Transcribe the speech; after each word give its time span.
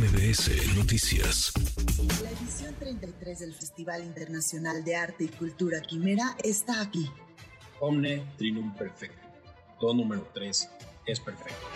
MBS 0.00 0.76
Noticias. 0.78 1.52
La 2.22 2.30
edición 2.30 2.74
33 2.78 3.40
del 3.40 3.52
Festival 3.52 4.02
Internacional 4.02 4.82
de 4.82 4.96
Arte 4.96 5.24
y 5.24 5.28
Cultura 5.28 5.82
Quimera 5.82 6.36
está 6.42 6.80
aquí. 6.80 7.10
Omne 7.80 8.24
Trinum 8.38 8.74
Perfecto. 8.76 9.28
Todo 9.78 9.92
número 9.92 10.26
3 10.32 10.70
es 11.04 11.20
perfecto. 11.20 11.66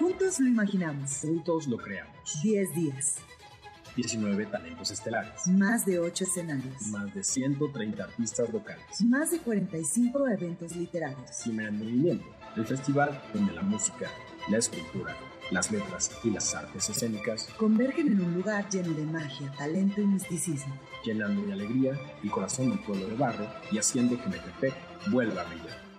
Juntos 0.00 0.40
lo 0.40 0.48
imaginamos. 0.48 1.18
Juntos 1.20 1.68
lo 1.68 1.76
creamos. 1.76 2.42
10 2.42 2.74
días. 2.74 3.18
19 3.96 4.46
talentos 4.46 4.90
estelares. 4.90 5.46
Más 5.48 5.84
de 5.84 5.98
8 5.98 6.24
escenarios. 6.24 6.82
Más 6.88 7.12
de 7.14 7.22
130 7.22 8.02
artistas 8.02 8.52
locales. 8.52 9.00
Más 9.04 9.30
de 9.30 9.38
45 9.38 10.28
eventos 10.28 10.74
literarios. 10.76 11.30
Quimera 11.44 11.68
en 11.68 11.78
Movimiento. 11.78 12.24
El 12.56 12.66
festival 12.66 13.22
donde 13.32 13.52
la 13.52 13.62
música, 13.62 14.10
la 14.48 14.58
escultura, 14.58 15.16
las 15.50 15.70
letras 15.70 16.10
y 16.24 16.30
las 16.30 16.54
artes 16.54 16.88
escénicas 16.88 17.48
Convergen 17.58 18.08
en 18.08 18.22
un 18.22 18.34
lugar 18.34 18.68
lleno 18.70 18.94
de 18.94 19.04
magia, 19.04 19.52
talento 19.56 20.00
y 20.00 20.06
misticismo. 20.06 20.74
llenando 21.04 21.42
de 21.46 21.52
alegría 21.52 21.98
el 22.22 22.30
corazón 22.30 22.70
del 22.70 22.78
pueblo 22.80 23.06
de 23.06 23.16
barro 23.16 23.46
y 23.70 23.78
haciendo 23.78 24.20
que 24.20 24.28
Metepec 24.28 24.74
vuelva 25.10 25.42
a 25.42 25.44
brillar. 25.44 25.91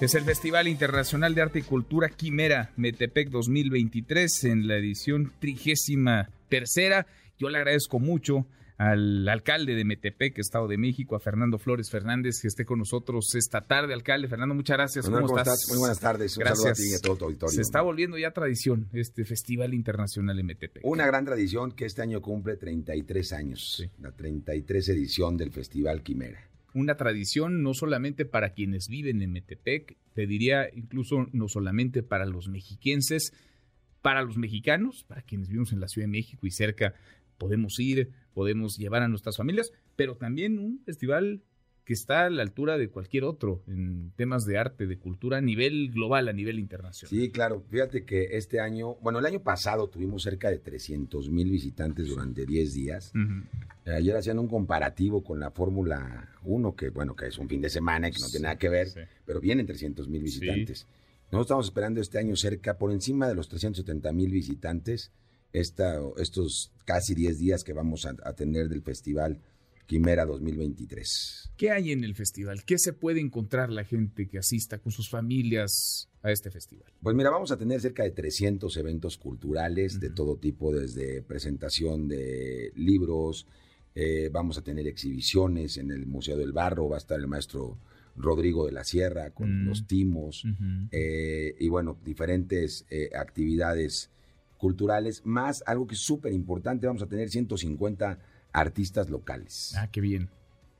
Es 0.00 0.14
el 0.14 0.22
Festival 0.22 0.68
Internacional 0.68 1.34
de 1.34 1.42
Arte 1.42 1.58
y 1.58 1.62
Cultura 1.62 2.08
Quimera 2.08 2.70
Metepec 2.76 3.30
2023 3.30 4.44
en 4.44 4.68
la 4.68 4.76
edición 4.76 5.32
trigésima 5.40 6.30
tercera. 6.48 7.06
Yo 7.36 7.48
le 7.48 7.58
agradezco 7.58 7.98
mucho 7.98 8.46
al 8.76 9.28
alcalde 9.28 9.74
de 9.74 9.84
Metepec, 9.84 10.38
Estado 10.38 10.68
de 10.68 10.78
México, 10.78 11.16
a 11.16 11.18
Fernando 11.18 11.58
Flores 11.58 11.90
Fernández, 11.90 12.40
que 12.40 12.46
esté 12.46 12.64
con 12.64 12.78
nosotros 12.78 13.34
esta 13.34 13.62
tarde. 13.62 13.92
Alcalde, 13.92 14.28
Fernando, 14.28 14.54
muchas 14.54 14.76
gracias. 14.76 15.04
¿Cómo, 15.04 15.26
¿cómo 15.26 15.36
estás? 15.36 15.54
estás? 15.54 15.70
Muy 15.70 15.78
buenas 15.80 15.98
tardes. 15.98 16.36
Un 16.36 16.40
Gracias. 16.42 16.58
saludo 16.60 16.72
a 16.72 16.76
ti 16.76 16.92
y 16.92 16.94
a 16.94 17.00
todo 17.00 17.16
tu 17.16 17.24
auditorio. 17.24 17.56
Se 17.56 17.62
está 17.62 17.82
volviendo 17.82 18.16
ya 18.18 18.30
tradición 18.30 18.88
este 18.92 19.24
Festival 19.24 19.74
Internacional 19.74 20.36
de 20.36 20.44
Metepec. 20.44 20.84
Una 20.84 21.08
gran 21.08 21.24
tradición 21.24 21.72
que 21.72 21.86
este 21.86 22.02
año 22.02 22.22
cumple 22.22 22.56
33 22.56 23.32
años. 23.32 23.74
Sí. 23.78 23.90
La 24.00 24.12
33 24.12 24.90
edición 24.90 25.36
del 25.36 25.50
Festival 25.50 26.04
Quimera. 26.04 26.47
Una 26.74 26.96
tradición 26.96 27.62
no 27.62 27.74
solamente 27.74 28.24
para 28.24 28.52
quienes 28.52 28.88
viven 28.88 29.22
en 29.22 29.32
Metepec, 29.32 29.96
te 30.14 30.26
diría 30.26 30.68
incluso 30.74 31.28
no 31.32 31.48
solamente 31.48 32.02
para 32.02 32.26
los 32.26 32.48
mexiquenses, 32.48 33.32
para 34.02 34.22
los 34.22 34.36
mexicanos, 34.36 35.04
para 35.04 35.22
quienes 35.22 35.48
vivimos 35.48 35.72
en 35.72 35.80
la 35.80 35.88
Ciudad 35.88 36.06
de 36.06 36.12
México 36.12 36.46
y 36.46 36.50
cerca 36.50 36.94
podemos 37.38 37.78
ir, 37.78 38.10
podemos 38.34 38.76
llevar 38.76 39.02
a 39.02 39.08
nuestras 39.08 39.36
familias, 39.36 39.72
pero 39.96 40.16
también 40.16 40.58
un 40.58 40.80
festival 40.84 41.42
que 41.88 41.94
está 41.94 42.26
a 42.26 42.30
la 42.30 42.42
altura 42.42 42.76
de 42.76 42.90
cualquier 42.90 43.24
otro 43.24 43.62
en 43.66 44.12
temas 44.14 44.44
de 44.44 44.58
arte, 44.58 44.86
de 44.86 44.98
cultura 44.98 45.38
a 45.38 45.40
nivel 45.40 45.90
global, 45.90 46.28
a 46.28 46.34
nivel 46.34 46.58
internacional. 46.58 47.08
Sí, 47.08 47.30
claro. 47.30 47.64
Fíjate 47.70 48.04
que 48.04 48.36
este 48.36 48.60
año, 48.60 48.96
bueno, 48.96 49.20
el 49.20 49.24
año 49.24 49.40
pasado 49.40 49.88
tuvimos 49.88 50.22
cerca 50.22 50.50
de 50.50 50.58
300 50.58 51.30
mil 51.30 51.50
visitantes 51.50 52.06
durante 52.08 52.44
10 52.44 52.74
días. 52.74 53.10
Ayer 53.86 54.14
hacían 54.14 54.38
un 54.38 54.48
comparativo 54.48 55.24
con 55.24 55.40
la 55.40 55.50
Fórmula 55.50 56.28
1, 56.44 56.76
que 56.76 56.90
bueno, 56.90 57.16
que 57.16 57.28
es 57.28 57.38
un 57.38 57.48
fin 57.48 57.62
de 57.62 57.70
semana 57.70 58.08
y 58.08 58.12
que 58.12 58.20
no 58.20 58.28
tiene 58.28 58.42
nada 58.44 58.58
que 58.58 58.68
ver, 58.68 58.88
Sí. 58.88 59.00
pero 59.24 59.40
vienen 59.40 59.64
300 59.64 60.08
mil 60.08 60.22
visitantes. 60.22 60.86
Nosotros 61.32 61.46
estamos 61.46 61.66
esperando 61.68 62.02
este 62.02 62.18
año 62.18 62.36
cerca, 62.36 62.76
por 62.76 62.92
encima 62.92 63.26
de 63.28 63.34
los 63.34 63.48
370 63.48 64.12
mil 64.12 64.30
visitantes, 64.30 65.10
esta, 65.54 65.98
estos 66.18 66.70
casi 66.84 67.14
10 67.14 67.38
días 67.38 67.64
que 67.64 67.72
vamos 67.72 68.04
a, 68.04 68.14
a 68.24 68.34
tener 68.34 68.68
del 68.68 68.82
Festival 68.82 69.40
Quimera 69.88 70.26
2023. 70.26 71.52
¿Qué 71.56 71.70
hay 71.70 71.92
en 71.92 72.04
el 72.04 72.14
festival? 72.14 72.62
¿Qué 72.64 72.76
se 72.78 72.92
puede 72.92 73.20
encontrar 73.20 73.70
la 73.70 73.84
gente 73.84 74.28
que 74.28 74.36
asista 74.36 74.78
con 74.78 74.92
sus 74.92 75.08
familias 75.08 76.10
a 76.22 76.30
este 76.30 76.50
festival? 76.50 76.92
Pues 77.02 77.16
mira, 77.16 77.30
vamos 77.30 77.50
a 77.52 77.56
tener 77.56 77.80
cerca 77.80 78.02
de 78.02 78.10
300 78.10 78.76
eventos 78.76 79.16
culturales 79.16 79.98
de 79.98 80.10
todo 80.10 80.36
tipo, 80.36 80.74
desde 80.74 81.22
presentación 81.22 82.06
de 82.06 82.70
libros, 82.76 83.46
eh, 83.94 84.28
vamos 84.30 84.58
a 84.58 84.62
tener 84.62 84.86
exhibiciones 84.86 85.78
en 85.78 85.90
el 85.90 86.04
Museo 86.06 86.36
del 86.36 86.52
Barro, 86.52 86.90
va 86.90 86.96
a 86.96 86.98
estar 86.98 87.18
el 87.18 87.26
maestro 87.26 87.78
Rodrigo 88.14 88.66
de 88.66 88.72
la 88.72 88.84
Sierra 88.84 89.30
con 89.30 89.62
Mm. 89.64 89.68
los 89.68 89.86
timos, 89.86 90.44
eh, 90.90 91.56
y 91.58 91.68
bueno, 91.68 91.98
diferentes 92.04 92.84
eh, 92.90 93.08
actividades 93.14 94.10
culturales, 94.58 95.22
más 95.24 95.62
algo 95.66 95.86
que 95.86 95.94
es 95.94 96.00
súper 96.02 96.34
importante, 96.34 96.86
vamos 96.86 97.00
a 97.02 97.06
tener 97.06 97.30
150 97.30 98.18
artistas 98.60 99.08
locales, 99.10 99.74
Ah, 99.76 99.88
qué 99.90 100.00
bien. 100.00 100.28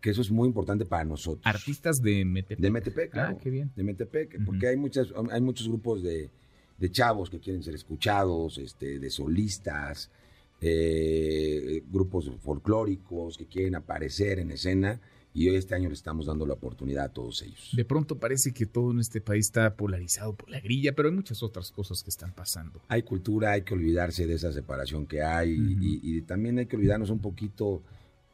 que 0.01 0.11
eso 0.11 0.21
es 0.21 0.31
muy 0.31 0.47
importante 0.49 0.85
para 0.85 1.05
nosotros. 1.05 1.45
Artistas 1.45 2.01
de 2.03 2.25
Metepec. 2.25 2.59
De 2.61 2.71
Metepec, 2.71 3.11
claro. 3.11 3.37
Ah, 3.37 3.41
qué 3.43 3.51
bien. 3.51 3.71
de 3.75 3.83
Metepec, 3.83 4.45
porque 4.45 4.69
hay 4.69 4.77
muchas, 4.77 5.09
hay 5.31 5.41
muchos 5.41 5.67
grupos 5.69 6.03
de, 6.03 6.31
de 6.79 6.91
chavos 6.91 7.29
que 7.31 7.41
quieren 7.41 7.63
ser 7.63 7.75
escuchados, 7.75 8.59
este, 8.59 8.99
de 8.99 9.11
solistas, 9.11 10.11
eh, 10.61 11.83
grupos 11.91 12.31
folclóricos 12.41 13.37
que 13.37 13.47
quieren 13.47 13.75
aparecer 13.75 14.39
en 14.39 14.51
escena, 14.51 15.01
y 15.35 15.49
hoy 15.49 15.57
este 15.57 15.75
año 15.75 15.89
le 15.89 15.95
estamos 15.95 16.27
dando 16.27 16.47
la 16.47 16.55
oportunidad 16.55 17.05
a 17.05 17.09
todos 17.13 17.43
ellos. 17.43 17.71
De 17.77 17.85
pronto 17.85 18.19
parece 18.19 18.53
que 18.53 18.67
todo 18.67 18.91
en 18.91 18.99
este 18.99 19.21
país 19.21 19.47
está 19.47 19.77
polarizado 19.77 20.35
por 20.35 20.51
la 20.51 20.59
grilla, 20.59 20.95
pero 20.95 21.09
hay 21.11 21.15
muchas 21.15 21.43
otras 21.43 21.71
cosas 21.71 22.03
que 22.03 22.11
están 22.11 22.33
pasando. 22.33 22.81
Hay 22.89 23.03
cultura, 23.03 23.53
hay 23.53 23.63
que 23.63 23.75
olvidarse 23.75 24.27
de 24.27 24.35
esa 24.35 24.53
separación 24.53 25.07
que 25.07 25.23
hay, 25.23 25.51
y- 25.53 26.01
y 26.03 26.23
también 26.23 26.59
hay 26.59 26.67
que 26.67 26.77
olvidarnos 26.77 27.11
un 27.11 27.21
poquito 27.21 27.83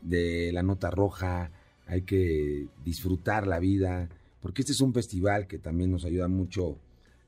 de 0.01 0.51
la 0.53 0.63
nota 0.63 0.91
roja, 0.91 1.51
hay 1.87 2.03
que 2.03 2.69
disfrutar 2.85 3.47
la 3.47 3.59
vida, 3.59 4.09
porque 4.41 4.63
este 4.63 4.73
es 4.73 4.81
un 4.81 4.95
festival 4.95 5.47
que 5.47 5.59
también 5.59 5.91
nos 5.91 6.05
ayuda 6.07 6.29
mucho 6.29 6.79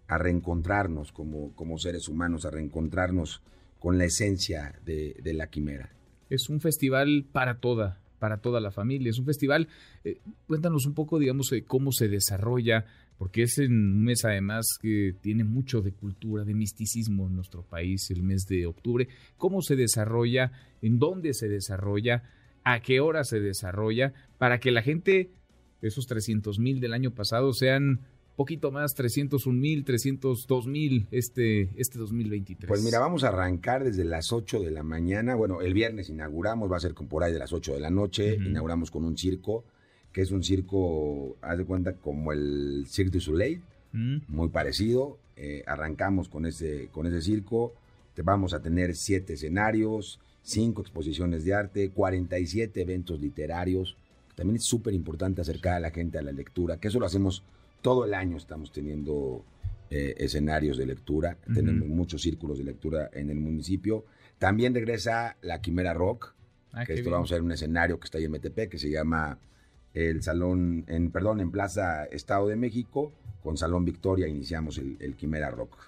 a 0.09 0.17
reencontrarnos 0.17 1.13
como, 1.13 1.53
como 1.55 1.79
seres 1.79 2.09
humanos, 2.09 2.45
a 2.47 2.51
reencontrarnos 2.51 3.43
con 3.87 3.99
la 3.99 4.05
esencia 4.07 4.75
de, 4.85 5.15
la 5.33 5.47
quimera. 5.47 5.95
Es 6.29 6.49
un 6.49 6.61
festival 6.61 7.25
para 7.31 7.61
toda, 7.61 8.03
para 8.19 8.39
toda 8.39 8.61
la 8.61 8.73
familia. 8.73 9.11
Es 9.11 9.19
un 9.21 9.27
festival, 9.27 9.69
eh, 10.03 10.19
cuéntanos 10.49 10.87
un 10.87 10.95
poco, 10.95 11.21
digamos, 11.21 11.53
cómo 11.69 11.93
se 11.93 12.09
desarrolla, 12.09 12.85
porque 13.17 13.43
es 13.43 13.59
un 13.59 14.03
mes 14.03 14.25
además 14.25 14.67
que 14.83 15.15
tiene 15.21 15.45
mucho 15.45 15.83
de 15.83 15.93
cultura, 15.93 16.43
de 16.43 16.53
misticismo 16.53 17.29
en 17.29 17.37
nuestro 17.37 17.63
país, 17.63 18.11
el 18.11 18.25
mes 18.25 18.47
de 18.49 18.67
octubre. 18.67 19.07
¿Cómo 19.37 19.63
se 19.63 19.77
desarrolla? 19.77 20.51
¿En 20.83 20.99
dónde 20.99 21.33
se 21.33 21.49
desarrolla? 21.49 22.25
¿A 22.65 22.81
qué 22.81 22.99
hora 22.99 23.23
se 23.23 23.39
desarrolla? 23.39 24.13
Para 24.37 24.59
que 24.59 24.73
la 24.73 24.83
gente, 24.83 25.31
esos 25.81 26.09
300 26.09 26.59
mil 26.59 26.81
del 26.81 26.93
año 26.93 27.13
pasado, 27.13 27.53
sean 27.53 28.01
poquito 28.37 28.71
más, 28.71 28.95
301 28.95 29.59
mil, 29.59 29.85
302 29.85 30.67
mil 30.67 31.09
este, 31.11 31.71
este 31.77 31.99
2023. 31.99 32.69
Pues 32.69 32.83
mira, 32.83 32.99
vamos 32.99 33.25
a 33.25 33.29
arrancar 33.29 33.83
desde 33.83 34.05
las 34.05 34.33
8 34.33 34.61
de 34.61 34.71
la 34.71 34.83
mañana. 34.83 35.35
Bueno, 35.35 35.61
el 35.63 35.75
viernes 35.75 36.09
inauguramos, 36.09 36.71
va 36.71 36.77
a 36.77 36.81
ser 36.81 36.95
con 36.95 37.09
por 37.09 37.25
ahí 37.25 37.33
de 37.33 37.39
las 37.39 37.53
8 37.53 37.75
de 37.75 37.81
la 37.81 37.91
noche. 37.91 38.35
Inauguramos 38.37 38.91
con 38.91 39.05
un 39.05 39.17
circo, 39.17 39.65
que 40.13 40.21
es 40.21 40.31
un 40.31 40.45
circo, 40.45 41.37
haz 41.41 41.59
de 41.59 41.65
cuenta, 41.65 41.95
como 41.95 42.33
el 42.33 42.85
Cirque 42.87 43.11
du 43.11 43.21
Soleil, 43.21 43.63
Mm, 43.97 44.19
muy 44.29 44.49
parecido. 44.49 45.19
Eh, 45.37 45.63
arrancamos 45.67 46.29
con 46.29 46.45
ese, 46.45 46.89
con 46.93 47.07
ese 47.07 47.23
circo. 47.23 47.73
Te 48.15 48.23
vamos 48.23 48.53
a 48.53 48.61
tener 48.61 48.95
siete 48.95 49.35
escenarios, 49.35 50.21
cinco 50.43 50.83
exposiciones 50.83 51.45
de 51.45 51.55
arte, 51.55 51.91
47 51.91 52.83
eventos 52.83 53.21
literarios. 53.21 53.97
También 54.35 54.57
es 54.57 54.65
súper 54.65 54.93
importante 54.93 55.41
acercar 55.41 55.75
a 55.75 55.81
la 55.81 55.91
gente 55.91 56.19
a 56.19 56.23
la 56.23 56.33
lectura, 56.33 56.79
que 56.79 56.89
eso 56.89 57.01
lo 57.01 57.07
hacemos 57.07 57.43
todo 57.87 58.05
el 58.05 58.15
año. 58.15 58.37
Estamos 58.37 58.73
teniendo 58.73 59.45
eh, 59.91 60.17
escenarios 60.19 60.77
de 60.77 60.87
lectura, 60.87 61.39
tenemos 61.55 61.87
muchos 61.87 62.21
círculos 62.21 62.59
de 62.59 62.65
lectura 62.65 63.11
en 63.13 63.31
el 63.31 63.39
municipio. 63.39 64.07
También 64.41 64.75
regresa 64.75 65.37
la 65.41 65.61
Quimera 65.61 65.95
Rock, 65.95 66.35
ah, 66.73 66.85
que 66.85 66.95
esto 66.95 67.05
bien. 67.05 67.13
vamos 67.13 67.31
a 67.31 67.37
ver 67.37 67.43
en 67.43 67.45
un 67.45 67.53
escenario 67.53 68.01
que 68.01 68.07
está 68.07 68.19
ahí 68.19 68.25
en 68.25 68.33
Metepec, 68.33 68.73
que 68.73 68.81
se 68.81 68.91
llama 68.91 69.39
el 69.95 70.21
Salón, 70.25 70.85
en, 70.89 71.13
perdón, 71.13 71.39
en 71.39 71.53
Plaza 71.53 72.07
Estado 72.07 72.49
de 72.49 72.57
México, 72.57 73.13
con 73.41 73.57
Salón 73.57 73.85
Victoria 73.85 74.27
iniciamos 74.27 74.79
el, 74.79 74.97
el 74.99 75.15
Quimera 75.15 75.53
Rock. 75.53 75.79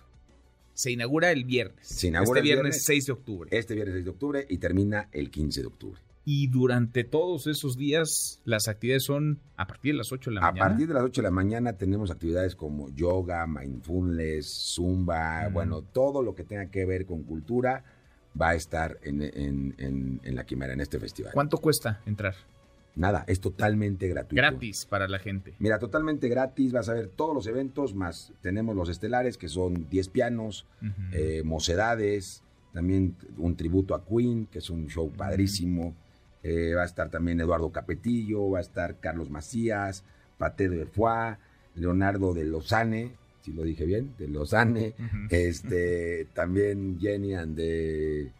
Se 0.74 0.92
inaugura 0.92 1.32
el 1.32 1.42
viernes. 1.42 1.84
Se 1.84 2.06
inaugura 2.06 2.38
este 2.38 2.48
el 2.48 2.54
viernes, 2.54 2.74
viernes. 2.74 2.84
6 2.84 3.06
de 3.06 3.12
octubre. 3.12 3.50
Este 3.50 3.74
viernes 3.74 3.94
6 3.94 4.04
de 4.04 4.10
octubre 4.10 4.46
y 4.48 4.58
termina 4.58 5.08
el 5.10 5.32
15 5.32 5.62
de 5.62 5.66
octubre. 5.66 6.00
Y 6.30 6.48
durante 6.48 7.04
todos 7.04 7.46
esos 7.46 7.78
días, 7.78 8.42
las 8.44 8.68
actividades 8.68 9.04
son 9.04 9.40
a 9.56 9.66
partir 9.66 9.94
de 9.94 9.98
las 9.98 10.12
8 10.12 10.28
de 10.28 10.34
la 10.34 10.40
A 10.42 10.52
mañana. 10.52 10.68
partir 10.68 10.86
de 10.88 10.92
las 10.92 11.02
8 11.04 11.22
de 11.22 11.26
la 11.26 11.30
mañana 11.30 11.72
tenemos 11.78 12.10
actividades 12.10 12.54
como 12.54 12.90
yoga, 12.90 13.46
mindfulness, 13.46 14.74
zumba, 14.74 15.48
bueno, 15.48 15.80
todo 15.80 16.22
lo 16.22 16.34
que 16.34 16.44
tenga 16.44 16.66
que 16.66 16.84
ver 16.84 17.06
con 17.06 17.22
cultura 17.22 17.82
va 18.38 18.50
a 18.50 18.54
estar 18.56 18.98
en, 19.04 19.22
en- 19.22 19.74
en- 19.78 20.20
en 20.22 20.34
la 20.34 20.44
Quimera, 20.44 20.74
en 20.74 20.82
este 20.82 20.98
festival. 21.00 21.32
¿Cuánto 21.32 21.56
cuesta 21.56 22.02
entrar? 22.04 22.34
Nada, 22.94 23.24
es 23.26 23.40
totalmente 23.40 24.06
gratuito. 24.08 24.36
Gratis 24.36 24.84
para 24.84 25.08
la 25.08 25.18
gente. 25.20 25.54
Mira, 25.60 25.78
totalmente 25.78 26.28
gratis, 26.28 26.72
vas 26.72 26.90
a 26.90 26.92
ver 26.92 27.08
todos 27.08 27.34
los 27.34 27.46
eventos, 27.46 27.94
más 27.94 28.34
tenemos 28.42 28.76
los 28.76 28.90
estelares, 28.90 29.38
que 29.38 29.48
son 29.48 29.88
10 29.88 30.08
pianos, 30.10 30.66
eh, 31.12 31.42
mocedades, 31.44 32.42
también 32.74 33.16
un 33.38 33.56
tributo 33.56 33.94
a 33.94 34.04
Queen, 34.04 34.44
que 34.44 34.58
es 34.58 34.68
un 34.68 34.88
show 34.88 35.10
padrísimo. 35.10 35.94
Eh, 36.42 36.74
va 36.74 36.82
a 36.82 36.86
estar 36.86 37.10
también 37.10 37.40
Eduardo 37.40 37.70
Capetillo, 37.70 38.50
va 38.50 38.58
a 38.58 38.62
estar 38.62 39.00
Carlos 39.00 39.30
Macías, 39.30 40.04
Paté 40.38 40.68
de 40.68 40.86
Foix, 40.86 41.36
Leonardo 41.74 42.34
de 42.34 42.44
Lozane, 42.44 43.12
si 43.40 43.52
lo 43.52 43.62
dije 43.62 43.84
bien, 43.84 44.14
de 44.18 44.28
Lozane, 44.28 44.94
este, 45.30 46.26
también 46.34 46.98
Jenny 47.00 47.34
and 47.34 47.56
de, 47.56 48.32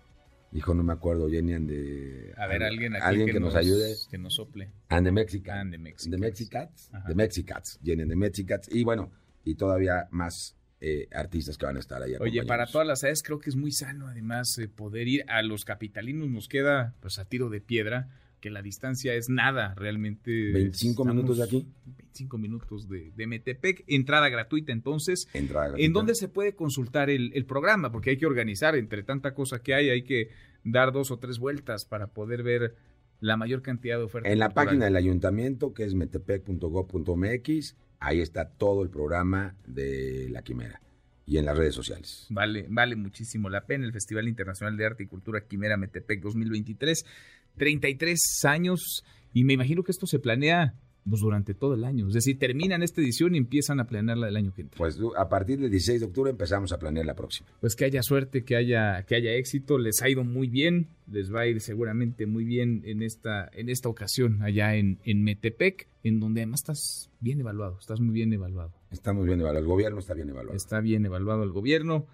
hijo, 0.53 0.75
no 0.75 0.83
me 0.83 0.93
acuerdo, 0.93 1.29
Jenny 1.29 1.55
and 1.55 1.69
de... 1.69 2.35
A 2.37 2.47
ver, 2.47 2.63
alguien 2.63 2.95
aquí 2.95 3.05
alguien 3.05 3.33
que, 3.33 3.41
nos, 3.41 3.55
ayude. 3.55 3.97
Que 4.11 4.19
nos 4.19 4.35
sople. 4.35 4.71
And 4.89 5.07
the 5.07 5.13
Mexicans. 5.13 5.61
And 5.61 5.73
the 5.73 5.79
Mexicats. 5.79 6.91
The 7.07 7.15
Mexicats. 7.15 7.79
Jenny 7.83 8.03
and 8.03 8.11
the 8.11 8.17
Mexicats. 8.17 8.69
Y 8.73 8.85
bueno, 8.85 9.11
y 9.45 9.55
todavía 9.55 10.09
más 10.11 10.58
eh, 10.81 11.09
artistas 11.13 11.59
que 11.59 11.67
van 11.67 11.77
a 11.77 11.81
estar 11.81 12.03
ahí. 12.03 12.13
Oye, 12.21 12.45
para 12.45 12.67
todas 12.67 12.87
las 12.87 13.03
edades 13.03 13.23
creo 13.23 13.39
que 13.39 13.51
es 13.51 13.57
muy 13.57 13.73
sano 13.73 14.07
además 14.07 14.57
eh, 14.59 14.69
poder 14.69 15.09
ir 15.09 15.25
a 15.29 15.43
los 15.43 15.65
capitalinos. 15.65 16.29
Nos 16.31 16.49
queda 16.49 16.95
pues 17.01 17.19
a 17.19 17.25
tiro 17.25 17.49
de 17.51 17.61
piedra, 17.61 18.09
que 18.41 18.51
la 18.51 18.63
distancia 18.63 19.15
es 19.15 19.29
nada 19.29 19.75
realmente. 19.77 20.53
25 20.53 21.05
minutos 21.05 21.39
de 21.39 21.45
aquí. 21.45 21.67
25 21.87 22.39
minutos 22.39 22.89
de, 22.89 23.11
de 23.17 23.27
Metepec, 23.27 23.83
entrada 23.89 24.29
gratuita 24.29 24.73
entonces. 24.73 25.27
Entrada 25.33 25.67
¿En 25.67 25.73
gratuita. 25.73 25.93
dónde 25.95 26.15
se 26.15 26.29
puede 26.29 26.55
consultar 26.55 27.11
el, 27.11 27.33
el 27.35 27.45
programa? 27.45 27.91
Porque 27.91 28.11
hay 28.11 28.17
que 28.17 28.27
organizar, 28.27 28.77
entre 28.77 29.03
tanta 29.03 29.35
cosa 29.35 29.61
que 29.63 29.75
hay, 29.75 29.91
hay 29.91 30.03
que 30.05 30.29
dar 30.63 30.93
dos 30.93 31.11
o 31.11 31.19
tres 31.19 31.39
vueltas 31.41 31.85
para 31.87 32.09
poder 32.09 32.43
ver 32.45 32.77
la 33.21 33.37
mayor 33.37 33.63
cantidad 33.63 33.99
de 33.99 34.05
ofertas. 34.05 34.31
En 34.33 34.39
la 34.39 34.47
culturales. 34.47 34.69
página 34.69 34.85
del 34.85 34.97
ayuntamiento, 34.97 35.75
que 35.75 35.83
es 35.85 35.95
metepec.gov.mx, 35.95 37.77
ahí 38.01 38.21
está 38.21 38.49
todo 38.49 38.83
el 38.83 38.91
programa 38.91 39.55
de 39.67 40.29
La 40.31 40.43
Quimera. 40.43 40.81
Y 41.27 41.37
en 41.37 41.45
las 41.45 41.59
redes 41.59 41.75
sociales. 41.75 42.27
Vale, 42.31 42.67
vale 42.71 42.97
muchísimo 42.97 43.51
la 43.51 43.67
pena 43.67 43.85
el 43.85 43.93
Festival 43.93 44.29
Internacional 44.29 44.79
de 44.79 44.87
Arte 44.87 45.03
y 45.03 45.07
Cultura 45.07 45.47
Quimera 45.47 45.77
Metepec 45.77 46.23
2023. 46.23 47.05
33 47.59 48.45
años 48.45 49.03
y 49.35 49.45
me 49.45 49.53
imagino 49.53 49.83
que 49.83 49.93
esto 49.93 50.07
se 50.07 50.19
planea 50.19 50.75
pues, 51.09 51.21
durante 51.21 51.55
todo 51.55 51.75
el 51.75 51.85
año. 51.85 52.09
Es 52.09 52.15
decir, 52.15 52.39
terminan 52.39 52.83
esta 52.83 53.01
edición 53.01 53.35
y 53.35 53.39
empiezan 53.39 53.81
a 53.81 53.87
planearla 53.87 54.27
del 54.27 54.37
año 54.37 54.53
que 54.53 54.63
entra. 54.63 54.79
Pues 54.79 54.99
a 55.17 55.29
partir 55.29 55.61
del 55.61 55.71
16 55.71 56.01
de 56.01 56.07
octubre 56.07 56.31
empezamos 56.31 56.73
a 56.73 56.79
planear 56.79 57.07
la 57.07 57.15
próxima. 57.15 57.49
Pues 57.61 57.77
que 57.77 57.85
haya 57.85 58.03
suerte, 58.03 58.45
que 58.45 58.57
haya, 58.57 59.03
que 59.05 59.15
haya 59.15 59.33
éxito. 59.35 59.79
Les 59.79 60.03
ha 60.03 60.09
ido 60.09 60.25
muy 60.25 60.49
bien, 60.49 60.89
les 61.11 61.33
va 61.33 61.41
a 61.41 61.47
ir 61.47 61.61
seguramente 61.61 62.27
muy 62.27 62.45
bien 62.45 62.83
en 62.85 63.03
esta, 63.03 63.49
en 63.53 63.69
esta 63.69 63.89
ocasión 63.89 64.43
allá 64.43 64.75
en, 64.75 64.99
en 65.05 65.23
Metepec, 65.23 65.89
en 66.03 66.21
donde 66.21 66.41
además 66.43 66.61
estás 66.61 67.11
bien 67.21 67.41
evaluado, 67.41 67.79
estás 67.79 68.01
muy 68.01 68.15
bien 68.15 68.33
evaluado. 68.33 68.73
Estamos 68.91 69.27
bien 69.27 69.41
evaluados. 69.41 69.63
El 69.63 69.69
gobierno 69.69 69.99
está 69.99 70.15
bien 70.15 70.31
evaluado. 70.31 70.57
Está 70.57 70.81
bien 70.81 71.05
evaluado 71.05 71.43
el 71.43 71.51
gobierno. 71.51 72.07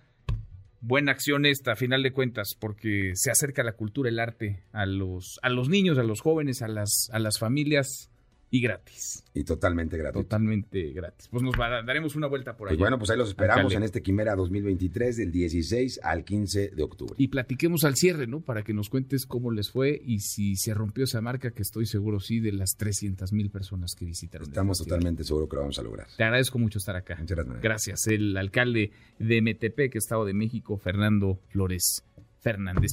Buena 0.81 1.13
acción 1.13 1.47
esta, 1.47 1.73
a 1.73 1.77
final 1.77 2.03
de 2.03 2.13
cuentas, 2.13 2.57
porque 2.59 3.13
se 3.15 3.31
acerca 3.31 3.63
la 3.63 3.73
cultura, 3.73 4.11
el 4.11 4.19
arte 4.19 4.65
a 4.71 4.85
los, 4.85 5.41
a 5.43 5.49
los 5.49 5.71
niños, 5.71 5.97
a 5.97 6.03
los 6.03 6.21
jóvenes, 6.21 6.61
a 6.61 6.69
las, 6.69 7.09
a 7.11 7.19
las 7.19 7.39
familias 7.39 8.11
y 8.55 8.61
gratis. 8.61 9.25
Y 9.35 9.43
totalmente 9.43 9.97
gratuito. 9.99 10.23
Totalmente 10.29 10.93
gratis. 10.93 11.27
Pues 11.29 11.43
nos 11.43 11.55
va- 11.59 11.83
daremos 11.83 12.15
una 12.15 12.29
vuelta 12.29 12.57
por 12.57 12.69
Pues 12.69 12.75
allá. 12.77 12.85
bueno, 12.85 12.99
pues 12.99 13.11
ahí 13.11 13.19
los 13.19 13.31
esperamos 13.31 13.73
en 13.75 13.83
este 13.83 14.01
Quimera 14.01 14.37
2023 14.37 15.17
del 15.17 15.33
16 15.33 15.99
al 16.05 16.23
15 16.25 16.69
de 16.69 16.83
octubre. 16.85 17.15
Y 17.19 17.27
platiquemos 17.29 17.83
al 17.83 17.97
cierre, 17.97 18.29
¿no? 18.29 18.43
Para 18.43 18.63
que 18.63 18.73
nos 18.73 18.91
cuentes 18.91 19.27
cómo 19.27 19.51
les 19.51 19.73
fue 19.73 20.01
y 20.05 20.21
si 20.21 20.55
se 20.55 20.73
rompió 20.73 21.03
esa 21.03 21.21
marca, 21.21 21.51
que 21.51 21.63
estoy 21.63 21.87
seguro 21.87 22.21
sí, 22.21 22.39
de 22.39 22.53
las 22.53 22.77
300 22.77 23.33
mil 23.33 23.51
personas 23.51 23.97
que 23.99 24.05
visitaron. 24.05 24.47
Estamos 24.47 24.79
totalmente 24.79 25.25
seguros 25.25 25.49
que 25.49 25.57
lo 25.57 25.63
vamos 25.63 25.79
a 25.81 25.83
lograr. 25.83 26.07
Te 26.17 26.23
agradezco 26.23 26.61
mucho 26.61 26.79
estar 26.79 26.95
acá. 26.95 27.17
Muchas 27.19 27.37
gracias. 27.37 27.61
Gracias. 27.61 28.07
El 28.07 28.37
alcalde 28.37 28.93
de 29.19 29.43
Metepec, 29.43 29.97
Estado 29.97 30.25
de 30.25 30.33
México, 30.35 30.77
Fernando 30.79 31.41
Flores 31.49 32.05
Fernández. 32.39 32.93